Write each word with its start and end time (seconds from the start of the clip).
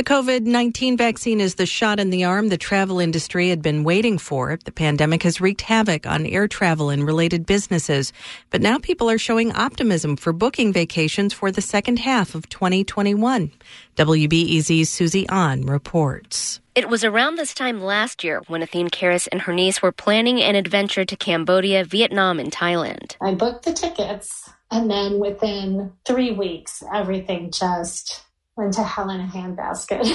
The 0.00 0.04
COVID 0.04 0.46
19 0.46 0.96
vaccine 0.96 1.42
is 1.42 1.56
the 1.56 1.66
shot 1.66 2.00
in 2.00 2.08
the 2.08 2.24
arm 2.24 2.48
the 2.48 2.56
travel 2.56 3.00
industry 3.00 3.50
had 3.50 3.60
been 3.60 3.84
waiting 3.84 4.16
for. 4.16 4.58
The 4.64 4.72
pandemic 4.72 5.24
has 5.24 5.42
wreaked 5.42 5.60
havoc 5.60 6.06
on 6.06 6.24
air 6.24 6.48
travel 6.48 6.88
and 6.88 7.04
related 7.04 7.44
businesses, 7.44 8.10
but 8.48 8.62
now 8.62 8.78
people 8.78 9.10
are 9.10 9.18
showing 9.18 9.52
optimism 9.52 10.16
for 10.16 10.32
booking 10.32 10.72
vacations 10.72 11.34
for 11.34 11.52
the 11.52 11.60
second 11.60 11.98
half 11.98 12.34
of 12.34 12.48
2021. 12.48 13.52
WBEZ's 13.96 14.88
Susie 14.88 15.26
An 15.28 15.66
reports. 15.66 16.60
It 16.74 16.88
was 16.88 17.04
around 17.04 17.34
this 17.34 17.52
time 17.52 17.82
last 17.82 18.24
year 18.24 18.40
when 18.46 18.62
Athene 18.62 18.88
Karras 18.88 19.28
and 19.30 19.42
her 19.42 19.52
niece 19.52 19.82
were 19.82 19.92
planning 19.92 20.40
an 20.40 20.54
adventure 20.54 21.04
to 21.04 21.14
Cambodia, 21.14 21.84
Vietnam, 21.84 22.40
and 22.40 22.50
Thailand. 22.50 23.16
I 23.20 23.34
booked 23.34 23.66
the 23.66 23.74
tickets, 23.74 24.48
and 24.70 24.90
then 24.90 25.18
within 25.18 25.92
three 26.06 26.30
weeks, 26.30 26.82
everything 26.90 27.50
just 27.50 28.24
went 28.60 28.74
to 28.74 28.82
hell 28.82 29.08
in 29.08 29.20
a 29.20 29.26
handbasket. 29.26 30.06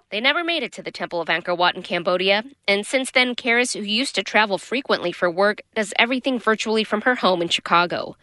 they 0.10 0.20
never 0.20 0.42
made 0.42 0.62
it 0.62 0.72
to 0.72 0.82
the 0.82 0.90
Temple 0.90 1.20
of 1.20 1.28
Angkor 1.28 1.56
Wat 1.56 1.76
in 1.76 1.82
Cambodia, 1.82 2.42
and 2.66 2.86
since 2.86 3.10
then, 3.10 3.34
Karras, 3.34 3.78
who 3.78 3.84
used 3.84 4.14
to 4.14 4.22
travel 4.22 4.56
frequently 4.56 5.12
for 5.12 5.30
work, 5.30 5.60
does 5.74 5.92
everything 5.98 6.38
virtually 6.38 6.84
from 6.84 7.02
her 7.02 7.16
home 7.16 7.42
in 7.42 7.48
Chicago. 7.48 8.16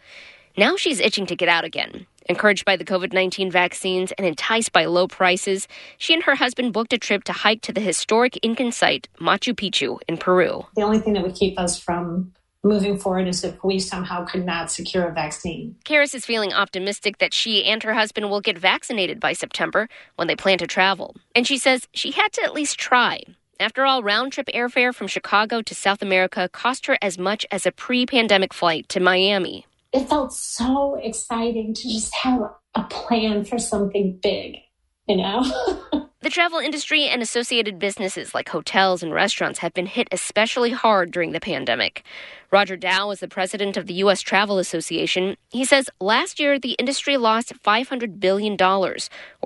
Now 0.56 0.76
she's 0.76 1.00
itching 1.00 1.26
to 1.26 1.36
get 1.36 1.48
out 1.48 1.64
again. 1.64 2.06
Encouraged 2.26 2.64
by 2.64 2.76
the 2.76 2.84
COVID 2.84 3.12
19 3.12 3.50
vaccines 3.50 4.12
and 4.12 4.26
enticed 4.26 4.72
by 4.72 4.86
low 4.86 5.06
prices, 5.06 5.68
she 5.98 6.14
and 6.14 6.24
her 6.24 6.34
husband 6.34 6.72
booked 6.72 6.92
a 6.92 6.98
trip 6.98 7.22
to 7.24 7.32
hike 7.32 7.60
to 7.62 7.72
the 7.72 7.80
historic 7.80 8.38
Incan 8.42 8.72
site, 8.72 9.08
Machu 9.20 9.54
Picchu, 9.54 10.00
in 10.08 10.16
Peru. 10.16 10.66
The 10.74 10.82
only 10.82 10.98
thing 10.98 11.12
that 11.12 11.22
would 11.22 11.36
keep 11.36 11.58
us 11.60 11.78
from 11.78 12.32
moving 12.64 12.98
forward 12.98 13.28
is 13.28 13.44
if 13.44 13.62
we 13.62 13.78
somehow 13.78 14.24
could 14.24 14.44
not 14.44 14.70
secure 14.70 15.06
a 15.06 15.12
vaccine. 15.12 15.76
Karras 15.84 16.14
is 16.14 16.26
feeling 16.26 16.52
optimistic 16.52 17.18
that 17.18 17.34
she 17.34 17.64
and 17.64 17.82
her 17.82 17.94
husband 17.94 18.30
will 18.30 18.40
get 18.40 18.58
vaccinated 18.58 19.20
by 19.20 19.32
September 19.32 19.88
when 20.16 20.26
they 20.26 20.36
plan 20.36 20.58
to 20.58 20.66
travel. 20.66 21.14
And 21.34 21.46
she 21.46 21.58
says 21.58 21.88
she 21.92 22.10
had 22.12 22.32
to 22.32 22.42
at 22.42 22.54
least 22.54 22.78
try. 22.78 23.22
After 23.60 23.84
all, 23.84 24.02
round 24.02 24.32
trip 24.32 24.48
airfare 24.48 24.94
from 24.94 25.06
Chicago 25.06 25.62
to 25.62 25.74
South 25.74 26.02
America 26.02 26.48
cost 26.48 26.86
her 26.86 26.98
as 27.00 27.18
much 27.18 27.46
as 27.50 27.66
a 27.66 27.72
pre 27.72 28.04
pandemic 28.06 28.52
flight 28.52 28.88
to 28.88 29.00
Miami. 29.00 29.66
It 29.92 30.08
felt 30.08 30.32
so 30.32 30.96
exciting 30.96 31.72
to 31.72 31.82
just 31.82 32.12
have 32.16 32.42
a 32.74 32.82
plan 32.84 33.44
for 33.44 33.58
something 33.60 34.18
big, 34.20 34.56
you 35.06 35.16
know? 35.16 35.42
The 36.24 36.30
travel 36.30 36.58
industry 36.58 37.04
and 37.04 37.20
associated 37.20 37.78
businesses 37.78 38.32
like 38.34 38.48
hotels 38.48 39.02
and 39.02 39.12
restaurants 39.12 39.58
have 39.58 39.74
been 39.74 39.84
hit 39.84 40.08
especially 40.10 40.70
hard 40.70 41.10
during 41.10 41.32
the 41.32 41.38
pandemic. 41.38 42.02
Roger 42.50 42.78
Dow 42.78 43.10
is 43.10 43.20
the 43.20 43.28
president 43.28 43.76
of 43.76 43.86
the 43.86 43.92
U.S. 44.04 44.22
Travel 44.22 44.56
Association. 44.56 45.36
He 45.50 45.66
says 45.66 45.90
last 46.00 46.40
year 46.40 46.58
the 46.58 46.76
industry 46.78 47.18
lost 47.18 47.52
$500 47.62 48.20
billion, 48.20 48.54
or 48.54 48.96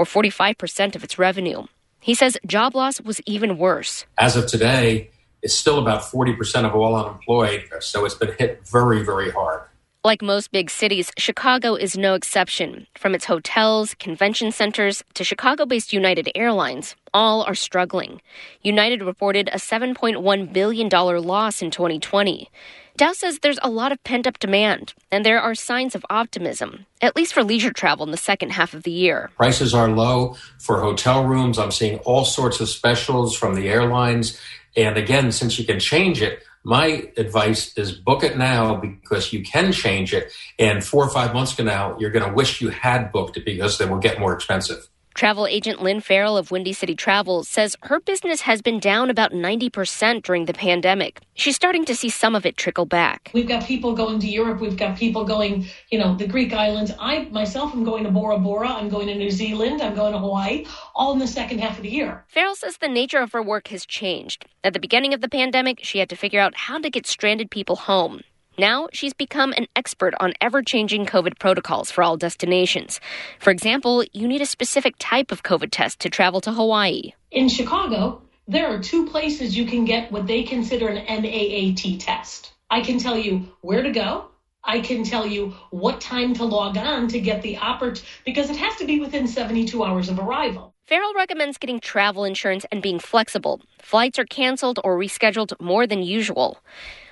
45% 0.05 0.95
of 0.95 1.03
its 1.03 1.19
revenue. 1.19 1.64
He 1.98 2.14
says 2.14 2.39
job 2.47 2.77
loss 2.77 3.01
was 3.01 3.20
even 3.27 3.59
worse. 3.59 4.06
As 4.17 4.36
of 4.36 4.47
today, 4.47 5.11
it's 5.42 5.55
still 5.55 5.81
about 5.81 6.03
40% 6.03 6.64
of 6.64 6.77
all 6.77 6.95
unemployed, 6.95 7.64
so 7.81 8.05
it's 8.05 8.14
been 8.14 8.36
hit 8.39 8.64
very, 8.69 9.05
very 9.05 9.33
hard. 9.33 9.58
Like 10.04 10.22
most 10.22 10.52
big 10.52 10.70
cities, 10.70 11.10
Chicago 11.18 11.74
is 11.74 11.98
no 11.98 12.14
exception. 12.14 12.86
From 12.96 13.16
its 13.16 13.24
hotels, 13.24 13.94
convention 13.94 14.52
centers, 14.52 15.02
to 15.14 15.24
Chicago 15.24 15.66
based 15.66 15.92
United 15.92 16.30
Airlines, 16.36 16.94
all 17.12 17.42
are 17.42 17.56
struggling. 17.56 18.20
United 18.62 19.02
reported 19.02 19.48
a 19.48 19.56
$7.1 19.58 20.52
billion 20.52 20.88
loss 20.88 21.60
in 21.60 21.72
2020. 21.72 22.48
Dow 22.96 23.12
says 23.12 23.40
there's 23.40 23.58
a 23.60 23.70
lot 23.70 23.90
of 23.90 24.02
pent 24.05 24.28
up 24.28 24.38
demand, 24.38 24.94
and 25.10 25.24
there 25.24 25.40
are 25.40 25.56
signs 25.56 25.96
of 25.96 26.06
optimism, 26.08 26.86
at 27.02 27.16
least 27.16 27.34
for 27.34 27.42
leisure 27.42 27.72
travel 27.72 28.06
in 28.06 28.12
the 28.12 28.16
second 28.16 28.50
half 28.50 28.74
of 28.74 28.84
the 28.84 28.92
year. 28.92 29.30
Prices 29.36 29.74
are 29.74 29.88
low 29.88 30.36
for 30.60 30.80
hotel 30.80 31.24
rooms. 31.24 31.58
I'm 31.58 31.72
seeing 31.72 31.98
all 32.00 32.24
sorts 32.24 32.60
of 32.60 32.68
specials 32.68 33.36
from 33.36 33.56
the 33.56 33.68
airlines. 33.68 34.40
And 34.77 34.96
again, 34.96 35.33
since 35.33 35.58
you 35.58 35.64
can 35.64 35.80
change 35.80 36.22
it, 36.22 36.44
my 36.64 37.11
advice 37.17 37.77
is 37.77 37.92
book 37.92 38.23
it 38.23 38.37
now 38.37 38.77
because 38.77 39.33
you 39.33 39.42
can 39.42 39.73
change 39.73 40.13
it. 40.13 40.33
And 40.58 40.85
four 40.85 41.05
or 41.05 41.11
five 41.11 41.33
months 41.33 41.52
from 41.52 41.67
now, 41.67 41.96
you're 41.98 42.11
going 42.11 42.29
to 42.29 42.35
wish 42.35 42.61
you 42.61 42.70
had 42.70 43.13
booked 43.13 43.36
it 43.36 43.45
because 43.45 43.79
they 43.79 43.86
will 43.86 43.98
get 43.98 44.19
more 44.19 44.33
expensive. 44.33 44.89
Travel 45.18 45.48
agent 45.48 45.83
Lynn 45.83 46.01
Farrell 46.01 46.36
of 46.36 46.52
Windy 46.52 46.73
City 46.73 46.95
Travel 46.95 47.42
says 47.42 47.74
her 47.83 47.98
business 47.98 48.42
has 48.42 48.62
been 48.62 48.79
down 48.79 49.11
about 49.11 49.33
90% 49.33 50.23
during 50.23 50.45
the 50.45 50.55
pandemic. 50.55 51.20
She's 51.34 51.56
starting 51.56 51.84
to 51.86 51.96
see 51.96 52.08
some 52.08 52.36
of 52.36 52.46
it 52.46 52.56
trickle 52.56 52.86
back. 52.86 53.33
We've 53.34 53.48
got 53.48 53.64
people 53.64 53.96
going 53.96 54.20
to 54.20 54.29
Europe. 54.29 54.61
We've 54.61 54.77
got 54.77 54.96
people 54.96 55.24
going, 55.24 55.67
you 55.90 55.98
know, 55.98 56.14
the 56.14 56.29
Greek 56.29 56.52
islands. 56.52 56.92
I 57.01 57.24
myself 57.33 57.74
am 57.74 57.83
going 57.83 58.05
to 58.05 58.12
Bora 58.12 58.39
Bora. 58.39 58.68
I'm 58.68 58.89
going 58.89 59.08
to 59.08 59.14
New 59.17 59.33
Zealand. 59.33 59.83
I'm 59.83 59.96
going 59.96 60.12
to 60.12 60.20
Hawaii, 60.20 60.67
all 60.95 61.14
in 61.14 61.18
the 61.18 61.27
second 61.27 61.58
half 61.58 61.79
of 61.79 61.83
the 61.83 61.90
year. 61.90 62.24
Farrell 62.29 62.55
says 62.55 62.77
the 62.77 62.86
nature 62.86 63.18
of 63.18 63.33
her 63.33 63.42
work 63.42 63.67
has 63.68 63.85
changed. 63.85 64.46
At 64.62 64.73
the 64.73 64.79
beginning 64.79 65.14
of 65.14 65.20
the 65.20 65.29
pandemic, 65.29 65.80
she 65.83 65.98
had 65.98 66.11
to 66.11 66.17
figure 66.17 66.40
out 66.40 66.55
how 66.55 66.79
to 66.79 66.90
get 66.90 67.08
stranded 67.08 67.50
people 67.50 67.74
home. 67.74 68.20
Now 68.58 68.89
she's 68.92 69.13
become 69.13 69.52
an 69.52 69.69
expert 69.77 70.14
on 70.19 70.33
ever 70.41 70.63
changing 70.63 71.07
COVID 71.07 71.39
protocols 71.39 71.92
for 71.92 72.02
all 72.02 72.17
destinations. 72.17 72.98
For 73.39 73.51
example, 73.51 74.05
you 74.13 74.27
need 74.27 74.41
a 74.41 74.46
specific 74.46 74.96
type 74.98 75.30
of 75.30 75.45
COVID 75.45 75.69
test 75.70 76.01
to 76.01 76.11
travel 76.11 76.41
to 76.41 76.52
Hawaii. 76.52 77.13
In 77.30 77.48
Chicago, 77.48 78.20
there 78.48 78.67
are 78.67 78.83
two 78.83 79.07
places 79.07 79.57
you 79.57 79.64
can 79.64 79.85
get 79.85 80.11
what 80.11 80.27
they 80.27 80.42
consider 80.42 80.89
an 80.89 81.07
NAAT 81.07 82.01
test. 82.01 82.52
I 82.68 82.80
can 82.80 82.98
tell 82.98 83.17
you 83.17 83.48
where 83.61 83.85
to 83.85 83.92
go. 83.92 84.24
I 84.64 84.80
can 84.80 85.05
tell 85.05 85.24
you 85.24 85.55
what 85.70 86.01
time 86.01 86.35
to 86.35 86.45
log 86.45 86.77
on 86.77 87.07
to 87.08 87.20
get 87.20 87.42
the 87.42 87.55
opport 87.57 88.02
because 88.24 88.51
it 88.51 88.57
has 88.57 88.74
to 88.77 88.86
be 88.86 88.98
within 88.98 89.29
72 89.29 89.85
hours 89.85 90.08
of 90.08 90.18
arrival. 90.18 90.74
Farrell 90.85 91.14
recommends 91.14 91.58
getting 91.58 91.79
travel 91.79 92.24
insurance 92.24 92.67
and 92.73 92.83
being 92.83 92.98
flexible. 92.98 93.61
Flights 93.80 94.18
are 94.18 94.24
canceled 94.24 94.80
or 94.83 94.98
rescheduled 94.98 95.52
more 95.61 95.86
than 95.86 96.02
usual. 96.02 96.58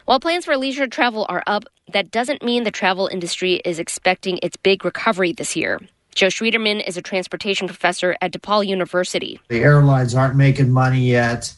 While 0.07 0.21
plans 0.21 0.45
for 0.45 0.57
leisure 0.57 0.87
travel 0.87 1.27
are 1.29 1.43
up, 1.49 1.65
that 1.93 2.13
doesn't 2.13 2.41
mean 2.41 2.63
the 2.63 2.71
travel 2.71 3.09
industry 3.09 3.55
is 3.65 3.81
expecting 3.81 4.39
its 4.41 4.57
big 4.57 4.85
recovery 4.85 5.33
this 5.33 5.57
year. 5.57 5.81
Joe 6.15 6.29
Schwieterman 6.29 6.87
is 6.87 6.97
a 6.97 7.03
transportation 7.03 7.67
professor 7.67 8.17
at 8.21 8.33
DePaul 8.33 8.65
University. 8.65 9.41
The 9.49 9.65
airlines 9.65 10.15
aren't 10.15 10.37
making 10.37 10.71
money 10.71 11.01
yet, 11.01 11.53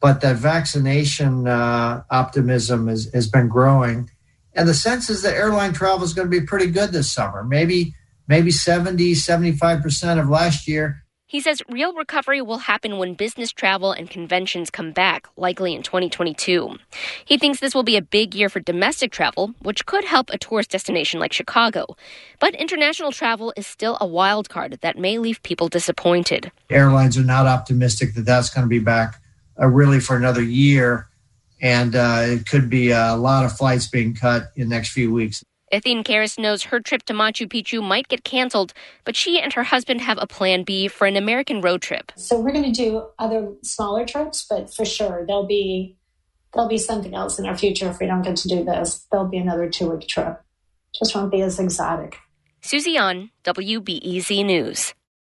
but 0.00 0.22
that 0.22 0.36
vaccination 0.36 1.46
uh, 1.46 2.02
optimism 2.10 2.88
is, 2.88 3.12
has 3.12 3.28
been 3.28 3.48
growing. 3.48 4.10
And 4.54 4.66
the 4.66 4.72
sense 4.72 5.10
is 5.10 5.20
that 5.20 5.34
airline 5.34 5.74
travel 5.74 6.02
is 6.02 6.14
going 6.14 6.30
to 6.30 6.40
be 6.40 6.46
pretty 6.46 6.68
good 6.68 6.92
this 6.92 7.12
summer. 7.12 7.44
Maybe 7.44 7.94
maybe 8.28 8.50
70, 8.50 9.12
75% 9.12 10.18
of 10.18 10.30
last 10.30 10.66
year 10.66 11.04
he 11.30 11.38
says 11.38 11.62
real 11.68 11.94
recovery 11.94 12.42
will 12.42 12.58
happen 12.58 12.98
when 12.98 13.14
business 13.14 13.52
travel 13.52 13.92
and 13.92 14.10
conventions 14.10 14.68
come 14.68 14.90
back, 14.90 15.28
likely 15.36 15.76
in 15.76 15.84
2022. 15.84 16.76
He 17.24 17.38
thinks 17.38 17.60
this 17.60 17.72
will 17.72 17.84
be 17.84 17.96
a 17.96 18.02
big 18.02 18.34
year 18.34 18.48
for 18.48 18.58
domestic 18.58 19.12
travel, 19.12 19.54
which 19.60 19.86
could 19.86 20.02
help 20.02 20.30
a 20.30 20.38
tourist 20.38 20.70
destination 20.70 21.20
like 21.20 21.32
Chicago. 21.32 21.96
But 22.40 22.56
international 22.56 23.12
travel 23.12 23.52
is 23.56 23.64
still 23.64 23.96
a 24.00 24.08
wild 24.08 24.48
card 24.48 24.80
that 24.80 24.98
may 24.98 25.18
leave 25.18 25.40
people 25.44 25.68
disappointed. 25.68 26.50
Airlines 26.68 27.16
are 27.16 27.22
not 27.22 27.46
optimistic 27.46 28.14
that 28.14 28.22
that's 28.22 28.50
going 28.50 28.64
to 28.64 28.68
be 28.68 28.80
back 28.80 29.22
uh, 29.56 29.68
really 29.68 30.00
for 30.00 30.16
another 30.16 30.42
year. 30.42 31.06
And 31.62 31.94
uh, 31.94 32.22
it 32.24 32.46
could 32.46 32.68
be 32.68 32.90
a 32.90 33.14
lot 33.14 33.44
of 33.44 33.56
flights 33.56 33.86
being 33.86 34.14
cut 34.14 34.50
in 34.56 34.68
the 34.68 34.74
next 34.74 34.88
few 34.88 35.12
weeks. 35.12 35.44
Athene 35.72 36.02
Karras 36.02 36.38
knows 36.38 36.64
her 36.64 36.80
trip 36.80 37.04
to 37.04 37.12
Machu 37.12 37.46
Picchu 37.46 37.82
might 37.82 38.08
get 38.08 38.24
canceled, 38.24 38.72
but 39.04 39.14
she 39.14 39.40
and 39.40 39.52
her 39.52 39.62
husband 39.62 40.00
have 40.00 40.18
a 40.20 40.26
plan 40.26 40.64
B 40.64 40.88
for 40.88 41.06
an 41.06 41.16
American 41.16 41.60
road 41.60 41.80
trip. 41.80 42.10
So 42.16 42.40
we're 42.40 42.52
going 42.52 42.72
to 42.72 42.72
do 42.72 43.06
other 43.18 43.52
smaller 43.62 44.04
trips, 44.04 44.46
but 44.48 44.72
for 44.74 44.84
sure 44.84 45.24
there'll 45.26 45.46
be 45.46 45.96
there'll 46.52 46.68
be 46.68 46.78
something 46.78 47.14
else 47.14 47.38
in 47.38 47.46
our 47.46 47.56
future 47.56 47.88
if 47.88 48.00
we 48.00 48.06
don't 48.06 48.22
get 48.22 48.36
to 48.36 48.48
do 48.48 48.64
this. 48.64 49.06
There'll 49.10 49.28
be 49.28 49.38
another 49.38 49.68
two 49.68 49.90
week 49.90 50.08
trip. 50.08 50.40
Just 50.98 51.14
won't 51.14 51.30
be 51.30 51.40
as 51.42 51.60
exotic. 51.60 52.18
Susie 52.62 52.96
An 52.96 53.30
WBEZ 53.44 54.44
News. 54.44 54.94